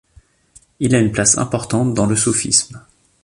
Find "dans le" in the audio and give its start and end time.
1.93-2.15